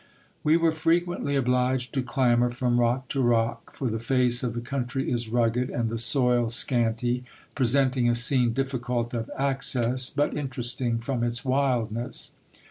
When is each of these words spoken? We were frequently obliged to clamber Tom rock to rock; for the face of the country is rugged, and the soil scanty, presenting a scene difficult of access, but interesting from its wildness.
We 0.43 0.57
were 0.57 0.71
frequently 0.71 1.35
obliged 1.35 1.93
to 1.93 2.01
clamber 2.01 2.49
Tom 2.49 2.79
rock 2.79 3.07
to 3.09 3.21
rock; 3.21 3.71
for 3.71 3.87
the 3.87 3.99
face 3.99 4.41
of 4.41 4.55
the 4.55 4.59
country 4.59 5.11
is 5.11 5.29
rugged, 5.29 5.69
and 5.69 5.91
the 5.91 5.99
soil 5.99 6.49
scanty, 6.49 7.23
presenting 7.53 8.09
a 8.09 8.15
scene 8.15 8.51
difficult 8.51 9.13
of 9.13 9.29
access, 9.37 10.09
but 10.09 10.35
interesting 10.35 10.97
from 10.97 11.23
its 11.23 11.45
wildness. 11.45 12.31